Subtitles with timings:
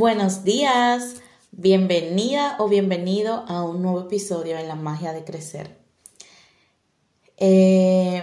[0.00, 1.16] Buenos días,
[1.50, 5.76] bienvenida o bienvenido a un nuevo episodio en la magia de crecer.
[7.36, 8.22] Eh,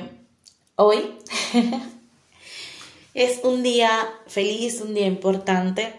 [0.75, 1.19] hoy
[3.13, 3.91] es un día
[4.25, 5.93] feliz, un día importante,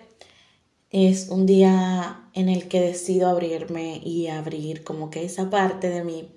[0.91, 6.03] es un día en el que decido abrirme y abrir como que esa parte de
[6.03, 6.29] mí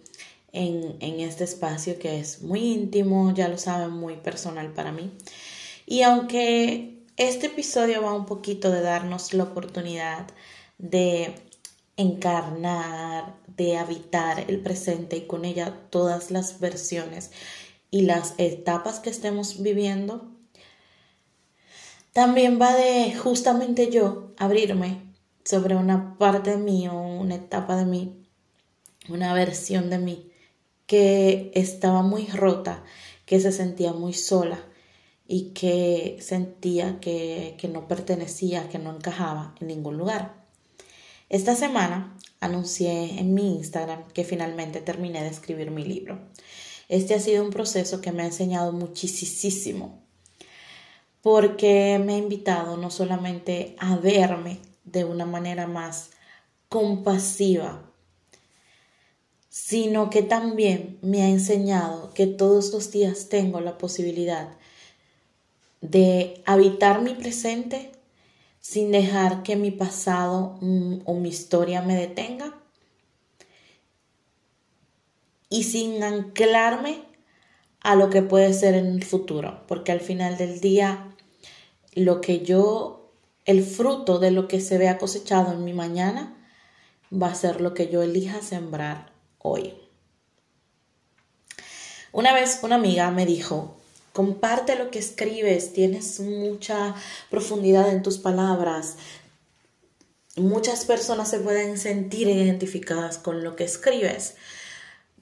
[0.52, 5.10] en, en este espacio que es muy íntimo, ya lo saben, muy personal para mí.
[5.88, 10.28] Y aunque este episodio va un poquito de darnos la oportunidad
[10.78, 11.36] de
[11.98, 17.32] encarnar, de habitar el presente y con ella todas las versiones
[17.92, 20.32] y las etapas que estemos viviendo.
[22.14, 27.86] También va de justamente yo abrirme sobre una parte de mí o una etapa de
[27.86, 28.26] mí,
[29.10, 30.32] una versión de mí
[30.88, 32.84] que estaba muy rota,
[33.26, 34.60] que se sentía muy sola
[35.32, 40.34] y que sentía que, no pertenecía, que no encajaba en ningún lugar.
[41.30, 46.20] Esta semana anuncié en mi Instagram que finalmente terminé de escribir mi libro.
[46.90, 50.04] Este ha sido un proceso que me ha enseñado muchísimo
[51.22, 56.10] porque me ha invitado no solamente a verme de una manera más
[56.68, 57.90] compasiva,
[59.48, 64.58] sino que también me ha enseñado que todos los días tengo la posibilidad
[65.82, 67.92] de habitar mi presente
[68.60, 72.56] sin dejar que mi pasado mm, o mi historia me detenga
[75.50, 77.02] y sin anclarme
[77.82, 81.10] a lo que puede ser en el futuro, porque al final del día
[81.94, 83.12] lo que yo,
[83.46, 86.38] el fruto de lo que se vea cosechado en mi mañana,
[87.12, 89.74] va a ser lo que yo elija sembrar hoy.
[92.14, 93.81] Una vez una amiga me dijo,
[94.14, 96.96] Comparte lo que escribes, tienes mucha
[97.30, 98.98] profundidad en tus palabras.
[100.36, 104.36] Muchas personas se pueden sentir identificadas con lo que escribes.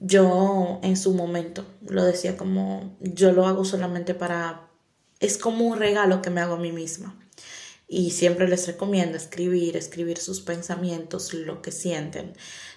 [0.00, 4.68] Yo en su momento lo decía como yo lo hago solamente para...
[5.20, 7.16] Es como un regalo que me hago a mí misma.
[7.86, 12.32] Y siempre les recomiendo escribir, escribir sus pensamientos, lo que sienten.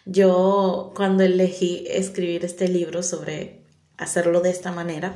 [0.06, 3.63] Yo cuando elegí escribir este libro sobre
[3.98, 5.16] hacerlo de esta manera,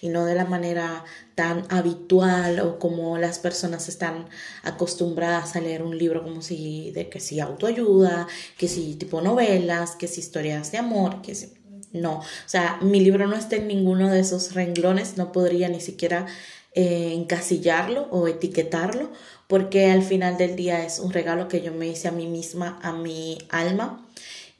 [0.00, 4.28] y no de la manera tan habitual o como las personas están
[4.62, 8.26] acostumbradas a leer un libro como si de que si autoayuda,
[8.58, 11.52] que si tipo novelas, que si historias de amor, que si
[11.92, 15.80] no, o sea, mi libro no está en ninguno de esos renglones, no podría ni
[15.80, 16.26] siquiera
[16.74, 19.12] eh, encasillarlo o etiquetarlo,
[19.46, 22.78] porque al final del día es un regalo que yo me hice a mí misma,
[22.82, 24.06] a mi alma,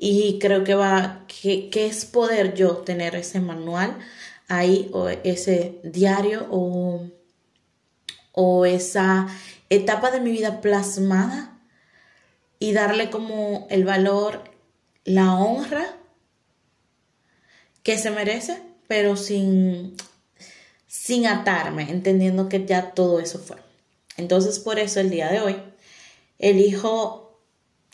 [0.04, 3.96] y creo que va, que, que es poder yo tener ese manual
[4.48, 7.06] ahí o ese diario o,
[8.32, 9.28] o esa
[9.70, 11.56] etapa de mi vida plasmada
[12.58, 14.42] y darle como el valor,
[15.04, 15.86] la honra
[17.84, 19.96] que se merece, pero sin,
[20.88, 23.58] sin atarme, entendiendo que ya todo eso fue.
[24.16, 25.62] Entonces por eso el día de hoy
[26.40, 27.31] elijo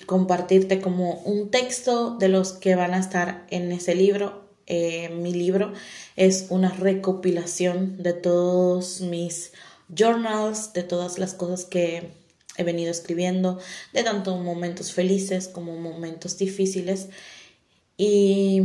[0.06, 5.32] compartirte como un texto de los que van a estar en ese libro eh, mi
[5.32, 5.72] libro
[6.14, 9.52] es una recopilación de todos mis
[9.88, 12.10] journals, de todas las cosas que
[12.58, 13.58] he venido escribiendo,
[13.94, 17.08] de tanto momentos felices como momentos difíciles.
[17.96, 18.60] Y,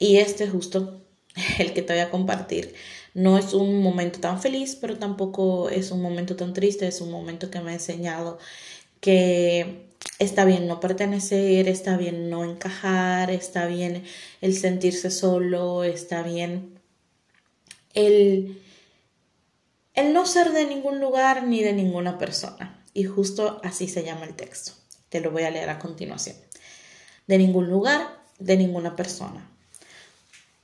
[0.00, 1.00] y este justo,
[1.60, 2.74] el que te voy a compartir,
[3.14, 7.12] no es un momento tan feliz, pero tampoco es un momento tan triste, es un
[7.12, 8.38] momento que me ha enseñado
[9.00, 9.86] que
[10.18, 14.04] está bien no pertenecer, está bien no encajar, está bien
[14.40, 16.78] el sentirse solo, está bien
[17.94, 18.62] el,
[19.94, 22.84] el no ser de ningún lugar ni de ninguna persona.
[22.94, 24.72] Y justo así se llama el texto.
[25.08, 26.36] Te lo voy a leer a continuación.
[27.26, 29.50] De ningún lugar, de ninguna persona.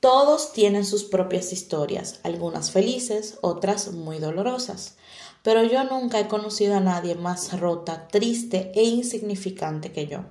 [0.00, 4.96] Todos tienen sus propias historias, algunas felices, otras muy dolorosas
[5.42, 10.24] pero yo nunca he conocido a nadie más rota, triste e insignificante que yo.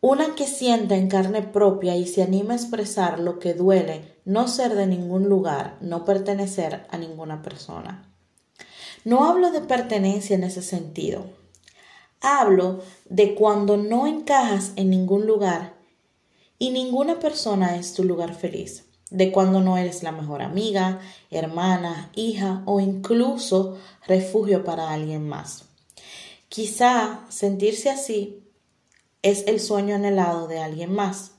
[0.00, 4.48] Una que sienta en carne propia y se anima a expresar lo que duele, no
[4.48, 8.12] ser de ningún lugar, no pertenecer a ninguna persona.
[9.04, 11.24] No hablo de pertenencia en ese sentido.
[12.20, 15.74] Hablo de cuando no encajas en ningún lugar
[16.58, 18.84] y ninguna persona es tu lugar feliz
[19.14, 20.98] de cuando no eres la mejor amiga,
[21.30, 23.78] hermana, hija o incluso
[24.08, 25.66] refugio para alguien más.
[26.48, 28.42] Quizá sentirse así
[29.22, 31.30] es el sueño anhelado de alguien más.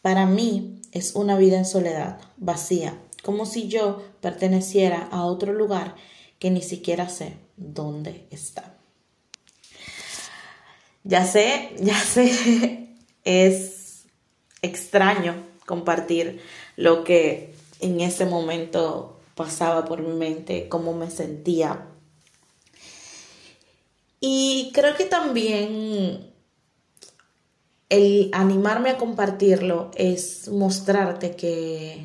[0.00, 5.96] Para mí es una vida en soledad, vacía, como si yo perteneciera a otro lugar
[6.38, 8.78] que ni siquiera sé dónde está.
[11.04, 14.06] Ya sé, ya sé, es
[14.62, 16.38] extraño compartir
[16.76, 21.86] lo que en ese momento pasaba por mi mente, cómo me sentía.
[24.20, 26.30] Y creo que también
[27.88, 32.04] el animarme a compartirlo es mostrarte que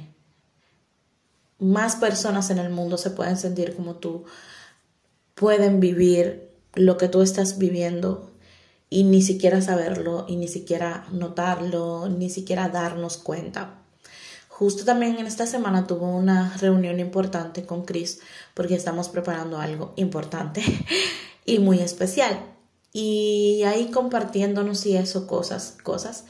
[1.59, 4.23] más personas en el mundo se pueden sentir como tú,
[5.35, 8.31] pueden vivir lo que tú estás viviendo
[8.89, 13.81] y ni siquiera saberlo y ni siquiera notarlo, ni siquiera darnos cuenta.
[14.47, 18.21] Justo también en esta semana tuvo una reunión importante con Chris
[18.53, 20.63] porque estamos preparando algo importante
[21.45, 22.39] y muy especial.
[22.93, 26.25] Y ahí compartiéndonos y eso, cosas, cosas.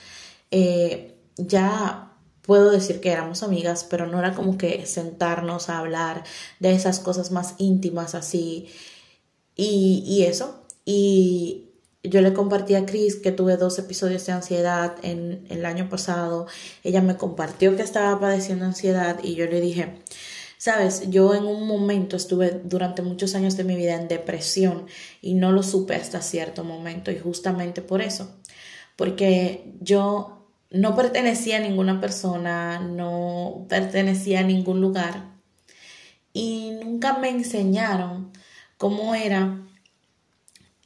[0.51, 2.11] Eh, ya
[2.41, 6.23] puedo decir que éramos amigas, pero no era como que sentarnos a hablar
[6.59, 8.67] de esas cosas más íntimas así
[9.55, 10.65] y, y eso.
[10.83, 11.66] Y
[12.09, 16.47] yo le compartí a Chris que tuve dos episodios de ansiedad en, el año pasado.
[16.83, 19.95] Ella me compartió que estaba padeciendo ansiedad y yo le dije,
[20.57, 24.87] sabes, yo en un momento estuve durante muchos años de mi vida en depresión
[25.21, 28.35] y no lo supe hasta cierto momento y justamente por eso,
[28.95, 35.37] porque yo no pertenecía a ninguna persona, no pertenecía a ningún lugar
[36.33, 38.31] y nunca me enseñaron
[38.77, 39.66] cómo era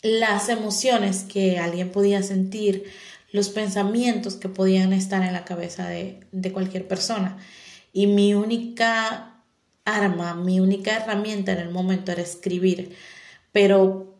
[0.02, 2.86] las emociones que alguien podía sentir,
[3.32, 6.20] los pensamientos que podían estar en la cabeza de,
[6.52, 7.38] cualquier persona.
[7.94, 9.44] Y mi única
[9.86, 12.96] arma, mi única herramienta en el momento era escribir.
[13.52, 14.16] Pero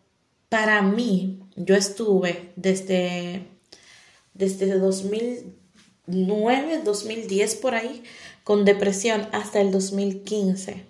[0.50, 3.48] para mí, yo estuve desde,
[4.34, 8.04] desde 2009, 2010 por ahí,
[8.44, 10.86] con depresión hasta el 2015.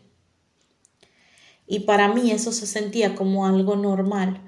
[1.68, 4.42] Y para mí eso se sentía como algo normal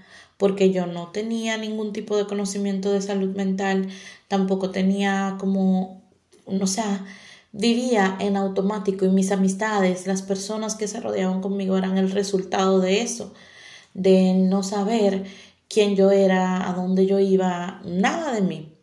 [0.43, 3.87] porque yo no tenía ningún tipo de conocimiento de salud mental,
[4.27, 6.03] tampoco tenía como,
[6.45, 7.05] o sea,
[7.53, 12.81] vivía en automático y mis amistades, las personas que se rodeaban conmigo eran el resultado
[12.81, 13.33] de eso,
[13.93, 15.23] de no saber
[15.69, 18.73] quién yo era, a dónde yo iba, nada de mí.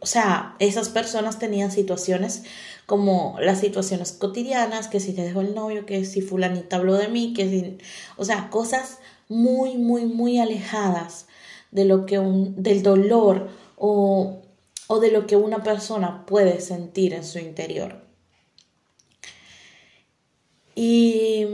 [0.00, 2.44] O sea, esas personas tenían situaciones
[2.86, 7.08] como las situaciones cotidianas, que si te dejó el novio, que si fulanita habló de
[7.08, 7.78] mí, que si,
[8.16, 8.98] o sea, cosas
[9.28, 11.26] muy, muy, muy alejadas
[11.70, 14.42] de lo que un, del dolor o,
[14.86, 18.04] o de lo que una persona puede sentir en su interior.
[20.74, 21.46] Y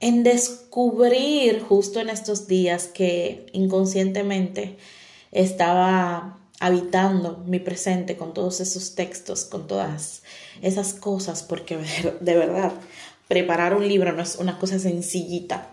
[0.00, 4.76] en descubrir justo en estos días que inconscientemente
[5.32, 10.22] estaba habitando mi presente con todos esos textos, con todas
[10.62, 11.76] esas cosas, porque
[12.20, 12.72] de verdad,
[13.28, 15.70] preparar un libro no es una cosa sencillita.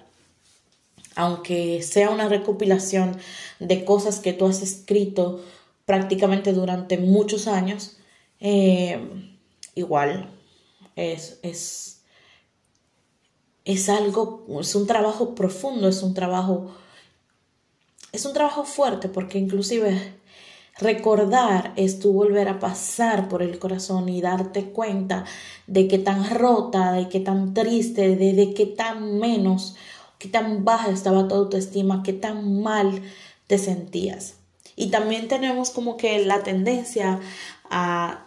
[1.15, 3.17] Aunque sea una recopilación
[3.59, 5.43] de cosas que tú has escrito
[5.85, 7.97] prácticamente durante muchos años,
[8.39, 8.99] eh,
[9.73, 10.29] igual
[10.95, 12.01] es, es,
[13.65, 16.75] es algo, es un trabajo profundo, es un trabajo,
[18.11, 20.17] es un trabajo fuerte, porque inclusive
[20.79, 25.25] Recordar es tú volver a pasar por el corazón y darte cuenta
[25.65, 29.75] de qué tan rota, de qué tan triste, de, qué tan menos,
[30.19, 33.01] qué tan baja estaba tu autoestima, qué tan mal
[33.47, 34.35] te sentías.
[34.75, 37.21] Y también tenemos como que la tendencia
[37.71, 38.25] a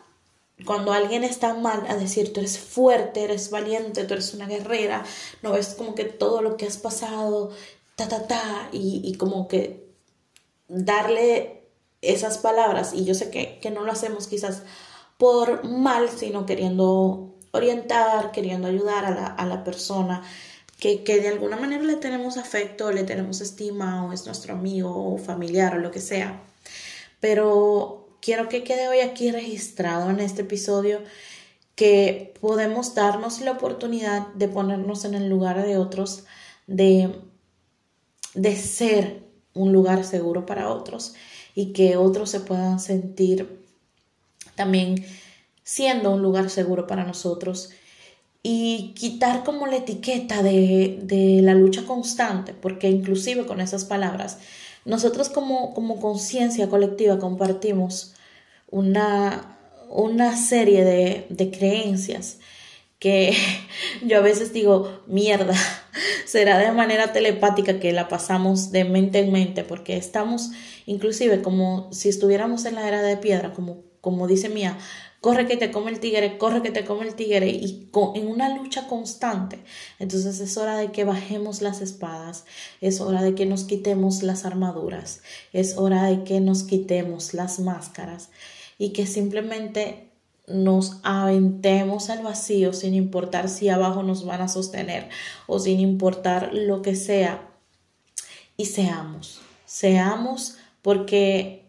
[0.66, 5.04] cuando alguien está mal a decir tú eres fuerte, eres valiente, tú eres una guerrera,
[5.42, 7.52] no ves como que todo lo que has pasado,
[8.00, 9.87] ta, ta, ta, y, y como que
[10.69, 11.64] darle
[12.00, 14.62] esas palabras y yo sé que, no lo hacemos quizás
[15.19, 20.23] por mal, sino queriendo orientar, queriendo ayudar a la, a la persona
[20.78, 25.12] que, que, de alguna manera le tenemos afecto, le tenemos estima o es nuestro amigo
[25.12, 26.42] o familiar o lo que sea.
[27.21, 31.00] Pero quiero que quede hoy aquí registrado en este episodio
[31.75, 36.25] que podemos darnos la oportunidad de ponernos en el lugar de otros,
[36.66, 37.29] de,
[38.34, 39.22] de ser
[39.54, 41.14] un lugar seguro para otros
[41.54, 43.60] y que otros se puedan sentir
[44.54, 45.04] también
[45.64, 47.70] siendo un lugar seguro para nosotros.
[48.42, 54.38] Y quitar como la etiqueta de, la lucha constante, porque inclusive con esas palabras,
[54.87, 58.14] nosotros como, como conciencia colectiva compartimos
[58.70, 59.58] una,
[59.90, 62.38] una serie de, de creencias
[63.00, 63.37] que
[64.07, 65.54] yo a veces digo, mierda,
[66.26, 70.52] será de manera telepática que la pasamos de mente en mente, porque estamos
[70.87, 74.78] inclusive como si estuviéramos en la era de piedra, como como dice Mía,
[75.21, 78.57] corre que te come el tigre, corre que te come el tigre y en una
[78.57, 79.62] lucha constante.
[79.99, 82.45] Entonces es hora de que bajemos las espadas,
[82.80, 87.61] es hora de que nos quitemos las armaduras, es hora de que nos quitemos las
[87.61, 88.30] máscaras
[88.78, 90.10] y que simplemente
[90.50, 95.09] nos aventemos al vacío sin importar si abajo nos van a sostener
[95.47, 97.49] o sin importar lo que sea
[98.57, 101.61] y seamos, seamos porque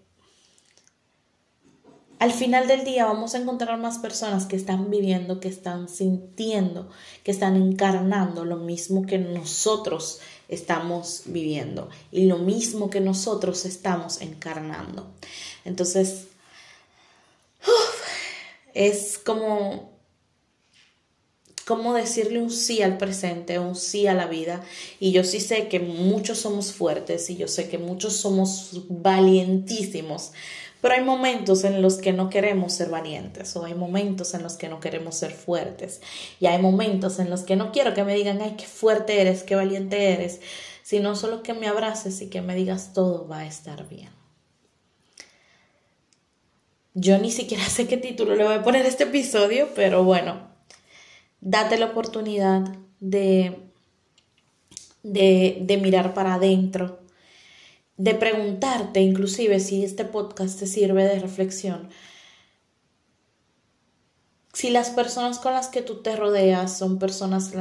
[2.21, 6.87] al final del día vamos a encontrar más personas que están viviendo, que están sintiendo,
[7.23, 14.21] que están encarnando lo mismo que nosotros estamos viviendo y lo mismo que nosotros estamos
[14.21, 15.09] encarnando.
[15.65, 16.27] Entonces,
[18.73, 19.91] es como
[21.65, 24.61] como decirle un sí al presente, un sí a la vida.
[24.99, 30.33] Y yo sí sé que muchos somos fuertes y yo sé que muchos somos valientísimos,
[30.81, 34.57] pero hay momentos en los que no queremos ser valientes o hay momentos en los
[34.57, 36.01] que no queremos ser fuertes
[36.39, 39.43] y hay momentos en los que no quiero que me digan, ay, qué fuerte eres,
[39.43, 40.41] qué valiente eres,
[40.83, 44.20] sino solo que me abraces y que me digas todo va a estar bien.
[46.93, 50.47] Yo ni siquiera sé qué título le voy a poner a este episodio, pero bueno,
[51.39, 52.61] date la oportunidad
[52.99, 53.59] de,
[55.03, 57.01] de, de mirar para adentro
[58.01, 61.89] de preguntarte inclusive si este podcast te sirve de reflexión.
[64.53, 67.51] Si las personas con las que tú te rodeas son personas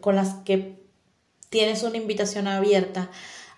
[0.00, 0.82] con las que
[1.50, 3.12] tienes una invitación abierta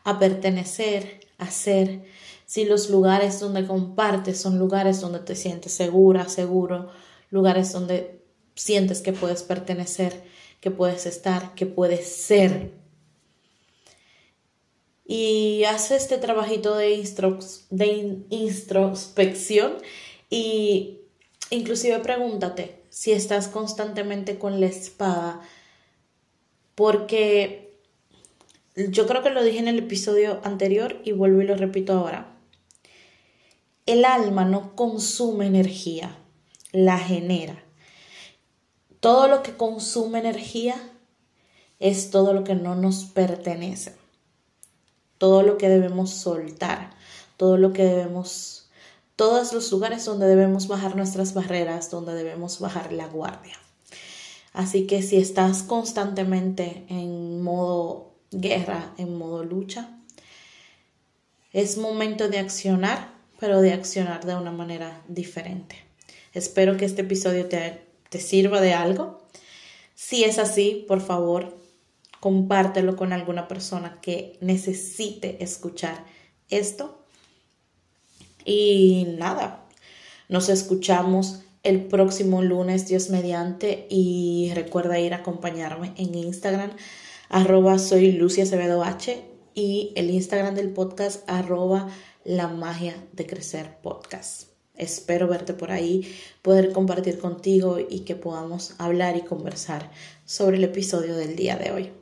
[0.04, 2.04] a pertenecer, a ser,
[2.46, 6.88] si los lugares donde compartes son lugares donde te sientes segura, seguro,
[7.30, 8.22] lugares donde
[8.54, 10.24] sientes que puedes pertenecer,
[10.60, 12.72] que puedes estar, que puedes ser
[15.06, 17.04] y haz este trabajito de,
[18.30, 19.74] introspección
[20.28, 20.98] y
[21.50, 25.40] inclusive pregúntate si estás constantemente con la espada
[26.74, 27.78] porque
[28.74, 32.35] yo creo que lo dije en el episodio anterior y vuelvo y lo repito ahora.
[33.86, 36.16] El alma no consume energía,
[36.72, 37.62] la genera.
[39.00, 40.74] Todo lo que consume energía
[41.78, 43.94] es todo lo que no nos pertenece
[45.18, 46.90] todo lo que debemos soltar,
[47.36, 48.68] todo lo que debemos,
[49.16, 53.58] todos los lugares donde debemos bajar nuestras barreras, donde debemos bajar la guardia.
[54.52, 59.98] Así que si estás constantemente en modo guerra, en modo lucha,
[61.52, 65.76] es momento de accionar, pero de accionar de una manera diferente.
[66.32, 69.22] Espero que este episodio te, te sirva de algo.
[69.94, 71.56] Si es así, por favor,
[72.20, 76.04] compártelo con alguna persona que necesite escuchar
[76.50, 77.02] esto.
[78.44, 79.66] Y nada,
[80.28, 86.70] nos escuchamos el próximo lunes, Dios mediante, y recuerda ir a acompañarme en Instagram,
[87.28, 88.44] arroba soy Lucia
[89.52, 91.88] y el Instagram del podcast, arroba
[92.26, 94.48] la magia de crecer podcast.
[94.74, 99.92] Espero verte por ahí, poder compartir contigo y que podamos hablar y conversar
[100.24, 101.92] sobre el episodio del día de hoy.